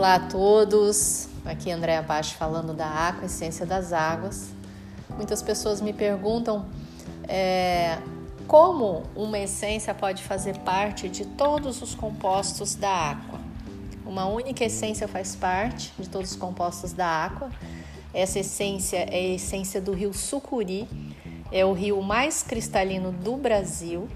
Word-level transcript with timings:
Olá 0.00 0.14
a 0.14 0.18
todos, 0.18 1.28
aqui 1.44 1.68
é 1.68 1.74
Andréa 1.74 2.00
Baixo 2.00 2.34
falando 2.36 2.72
da 2.72 2.86
Aqua, 2.86 3.26
Essência 3.26 3.66
das 3.66 3.92
Águas. 3.92 4.48
Muitas 5.14 5.42
pessoas 5.42 5.82
me 5.82 5.92
perguntam 5.92 6.64
é, 7.28 7.98
como 8.48 9.02
uma 9.14 9.38
essência 9.38 9.92
pode 9.92 10.22
fazer 10.22 10.56
parte 10.60 11.06
de 11.06 11.26
todos 11.26 11.82
os 11.82 11.94
compostos 11.94 12.74
da 12.74 12.88
água. 12.88 13.38
Uma 14.06 14.24
única 14.24 14.64
essência 14.64 15.06
faz 15.06 15.36
parte 15.36 15.92
de 15.98 16.08
todos 16.08 16.30
os 16.30 16.36
compostos 16.38 16.94
da 16.94 17.06
água. 17.06 17.50
Essa 18.14 18.38
essência 18.38 19.00
é 19.00 19.16
a 19.16 19.34
essência 19.34 19.82
do 19.82 19.92
rio 19.92 20.14
Sucuri, 20.14 20.88
é 21.52 21.62
o 21.62 21.74
rio 21.74 22.00
mais 22.00 22.42
cristalino 22.42 23.12
do 23.12 23.36
Brasil. 23.36 24.08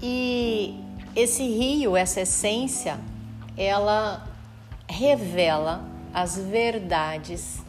E 0.00 0.82
esse 1.14 1.42
rio, 1.42 1.94
essa 1.94 2.22
essência, 2.22 2.98
ela 3.56 4.26
revela 4.88 5.84
as 6.12 6.36
verdades 6.36 7.60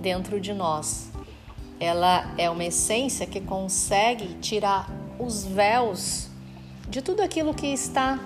dentro 0.00 0.40
de 0.40 0.52
nós. 0.52 1.10
Ela 1.78 2.34
é 2.36 2.50
uma 2.50 2.64
essência 2.64 3.26
que 3.26 3.40
consegue 3.40 4.34
tirar 4.40 4.90
os 5.18 5.44
véus 5.44 6.28
de 6.88 7.00
tudo 7.00 7.22
aquilo 7.22 7.54
que 7.54 7.66
está 7.66 8.18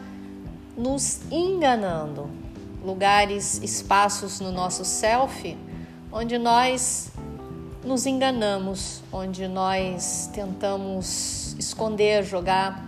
nos 0.77 1.21
enganando. 1.31 2.29
Lugares, 2.85 3.63
espaços 3.63 4.41
no 4.41 4.51
nosso 4.51 4.85
self 4.85 5.57
onde 6.13 6.39
nós 6.39 7.11
nos 7.85 8.07
enganamos, 8.07 9.03
onde 9.13 9.49
nós 9.49 10.31
tentamos 10.33 11.57
esconder, 11.59 12.25
jogar 12.25 12.85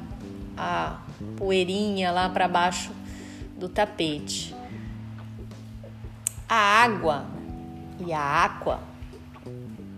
a 0.56 1.00
poeirinha 1.36 2.12
lá 2.12 2.28
para 2.28 2.46
baixo 2.46 2.92
do 3.56 3.68
tapete. 3.68 4.54
A 6.48 6.54
água 6.54 7.26
e 8.04 8.12
a 8.12 8.20
água 8.20 8.80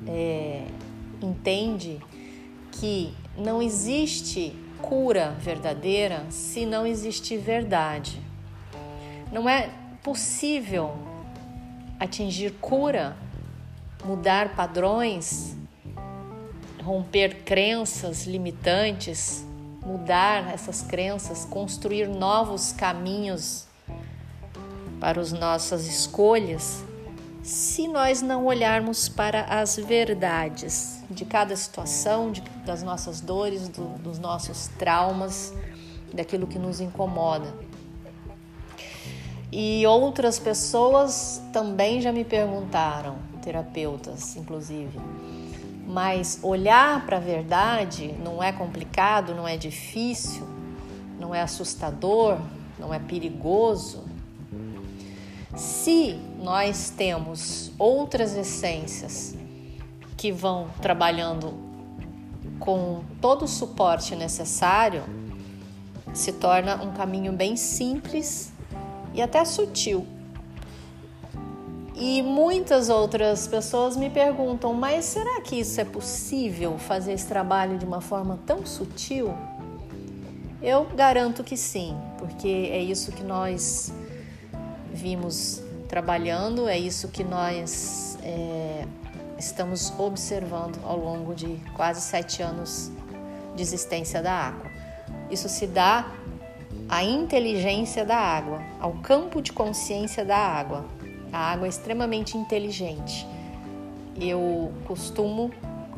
é, 0.07 0.67
entende 1.21 2.01
que 2.73 3.13
não 3.37 3.61
existe 3.61 4.55
cura 4.81 5.37
verdadeira 5.41 6.25
se 6.31 6.65
não 6.65 6.87
existe 6.87 7.37
verdade. 7.37 8.23
Não 9.33 9.49
é 9.49 9.71
possível 10.03 10.97
atingir 11.99 12.53
cura, 12.61 13.17
mudar 14.05 14.55
padrões, 14.55 15.57
romper 16.83 17.43
crenças 17.43 18.27
limitantes 18.27 19.48
mudar 19.85 20.53
essas 20.53 20.83
crenças, 20.83 21.45
construir 21.45 22.09
novos 22.09 22.73
caminhos 22.73 23.67
para 25.01 25.21
as 25.21 25.33
nossas 25.33 25.87
escolhas, 25.87 26.83
se 27.43 27.89
nós 27.89 28.21
não 28.21 28.47
olharmos 28.47 29.09
para 29.09 29.43
as 29.43 29.77
verdades 29.77 31.03
de 31.09 31.25
cada 31.25 31.57
situação, 31.57 32.31
de, 32.31 32.43
das 32.67 32.83
nossas 32.83 33.21
dores, 33.21 33.69
do, 33.69 33.85
dos 33.99 34.19
nossos 34.19 34.69
traumas, 34.79 35.55
daquilo 36.13 36.47
que 36.47 36.59
nos 36.59 36.81
incomoda. 36.81 37.55
E 39.51 39.87
outras 39.87 40.39
pessoas 40.39 41.41
também 41.53 42.03
já 42.03 42.13
me 42.13 42.25
perguntaram, 42.25 43.17
terapeutas 43.41 44.37
inclusive, 44.37 44.99
mas 45.89 46.39
olhar 46.43 47.07
para 47.07 47.17
a 47.17 47.21
verdade 47.21 48.15
não 48.23 48.43
é 48.43 48.53
complicado, 48.53 49.35
não 49.35 49.49
é 49.49 49.57
difícil, 49.57 50.47
não 51.19 51.35
é 51.35 51.41
assustador, 51.41 52.39
não 52.79 52.93
é 52.93 52.99
perigoso. 52.99 54.05
Se 55.57 56.21
nós 56.43 56.93
temos 56.95 57.73
outras 57.79 58.37
essências 58.37 59.35
que 60.15 60.31
vão 60.31 60.69
trabalhando 60.83 61.55
com 62.61 63.03
todo 63.19 63.47
o 63.47 63.49
suporte 63.49 64.15
necessário, 64.15 65.05
se 66.13 66.33
torna 66.35 66.83
um 66.83 66.93
caminho 66.93 67.33
bem 67.33 67.57
simples 67.57 68.53
e 69.15 69.23
até 69.23 69.43
sutil 69.43 70.07
e 71.99 72.23
muitas 72.23 72.89
outras 72.89 73.47
pessoas 73.49 73.97
me 73.97 74.09
perguntam: 74.09 74.73
mas 74.73 75.05
será 75.05 75.41
que 75.41 75.57
isso 75.57 75.81
é 75.81 75.85
possível 75.85 76.79
fazer 76.79 77.13
esse 77.13 77.27
trabalho 77.27 77.77
de 77.77 77.85
uma 77.85 78.01
forma 78.01 78.39
tão 78.47 78.65
sutil? 78.65 79.35
Eu 80.63 80.85
garanto 80.87 81.43
que 81.45 81.57
sim, 81.57 81.97
porque 82.19 82.71
é 82.73 82.81
isso 82.81 83.13
que 83.13 83.23
nós 83.23 83.93
vimos 84.93 85.63
trabalhando, 85.89 86.69
é 86.69 86.79
isso 86.79 87.09
que 87.09 87.23
nós 87.25 88.19
é, 88.23 88.85
estamos 89.39 89.93
observando 89.99 90.79
ao 90.85 90.99
longo 90.99 91.35
de 91.35 91.61
quase 91.75 92.01
sete 92.01 92.43
anos 92.43 92.91
de 93.55 93.63
existência 93.63 94.23
da 94.23 94.33
água. 94.33 94.71
Isso 95.31 95.49
se 95.49 95.67
dá 95.67 96.13
à 96.89 97.03
inteligência 97.05 98.05
da 98.05 98.17
água, 98.17 98.61
ao 98.81 98.95
campo 98.95 99.41
de 99.41 99.53
consciência 99.53 100.25
da 100.25 100.37
água, 100.37 100.85
a 101.33 101.39
água 101.53 101.67
é 101.67 101.69
extremamente 101.69 102.37
inteligente. 102.37 103.27
Eu 104.21 104.73
costumo 104.85 105.51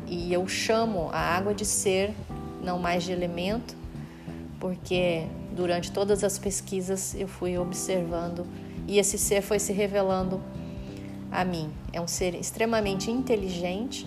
e 0.07 0.31
eu 0.33 0.47
chamo 0.47 1.09
a 1.11 1.19
água 1.19 1.53
de 1.53 1.65
ser, 1.65 2.13
não 2.63 2.77
mais 2.77 3.03
de 3.03 3.11
elemento, 3.11 3.75
porque 4.59 5.25
durante 5.55 5.91
todas 5.91 6.23
as 6.23 6.37
pesquisas 6.37 7.15
eu 7.15 7.27
fui 7.27 7.57
observando 7.57 8.45
e 8.87 8.99
esse 8.99 9.17
ser 9.17 9.41
foi 9.41 9.59
se 9.59 9.73
revelando 9.73 10.41
a 11.31 11.43
mim. 11.45 11.71
É 11.93 12.01
um 12.01 12.07
ser 12.07 12.35
extremamente 12.35 13.09
inteligente, 13.09 14.05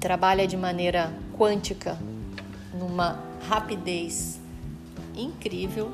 trabalha 0.00 0.46
de 0.46 0.56
maneira 0.56 1.12
quântica, 1.36 1.96
numa 2.74 3.22
rapidez 3.48 4.40
incrível, 5.16 5.92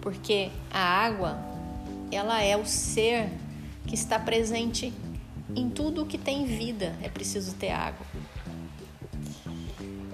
porque 0.00 0.50
a 0.72 0.80
água 0.80 1.51
ela 2.14 2.42
é 2.42 2.56
o 2.56 2.66
ser 2.66 3.30
que 3.86 3.94
está 3.94 4.18
presente 4.18 4.92
em 5.54 5.68
tudo 5.68 6.06
que 6.06 6.18
tem 6.18 6.44
vida, 6.44 6.96
é 7.02 7.08
preciso 7.08 7.54
ter 7.54 7.70
água. 7.70 8.06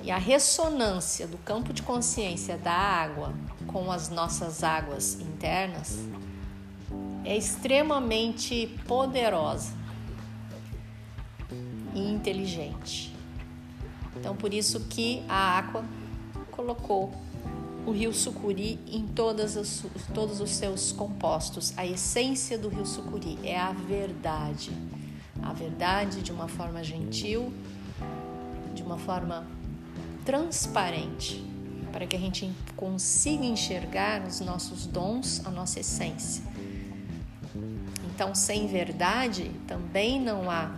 E 0.02 0.10
a 0.10 0.16
ressonância 0.16 1.26
do 1.26 1.36
campo 1.38 1.72
de 1.72 1.82
consciência 1.82 2.56
da 2.56 2.72
água 2.72 3.34
com 3.66 3.92
as 3.92 4.08
nossas 4.08 4.64
águas 4.64 5.20
internas 5.20 5.98
é 7.24 7.36
extremamente 7.36 8.78
poderosa 8.86 9.74
e 11.94 12.00
inteligente. 12.00 13.14
Então, 14.16 14.34
por 14.34 14.54
isso 14.54 14.80
que 14.88 15.22
a 15.28 15.58
água 15.58 15.84
colocou 16.50 17.12
o 17.88 17.90
rio 17.90 18.12
Sucuri 18.12 18.78
em 18.86 19.06
todos 19.06 19.56
os 19.56 20.50
seus 20.50 20.92
compostos. 20.92 21.72
A 21.74 21.86
essência 21.86 22.58
do 22.58 22.68
rio 22.68 22.84
Sucuri 22.84 23.38
é 23.42 23.58
a 23.58 23.72
verdade. 23.72 24.70
A 25.42 25.54
verdade 25.54 26.20
de 26.20 26.30
uma 26.30 26.48
forma 26.48 26.84
gentil, 26.84 27.50
de 28.74 28.82
uma 28.82 28.98
forma 28.98 29.46
transparente, 30.22 31.42
para 31.90 32.06
que 32.06 32.14
a 32.14 32.18
gente 32.18 32.52
consiga 32.76 33.46
enxergar 33.46 34.22
os 34.26 34.40
nossos 34.40 34.84
dons, 34.84 35.40
a 35.46 35.50
nossa 35.50 35.80
essência. 35.80 36.44
Então, 38.14 38.34
sem 38.34 38.66
verdade, 38.66 39.50
também 39.66 40.20
não 40.20 40.50
há 40.50 40.70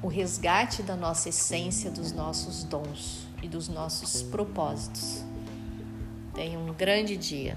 o 0.00 0.06
resgate 0.06 0.84
da 0.84 0.94
nossa 0.94 1.30
essência, 1.30 1.90
dos 1.90 2.12
nossos 2.12 2.62
dons 2.62 3.26
e 3.42 3.48
dos 3.48 3.68
nossos 3.68 4.22
propósitos. 4.22 5.24
Tenha 6.34 6.58
um 6.58 6.72
grande 6.72 7.16
dia. 7.16 7.56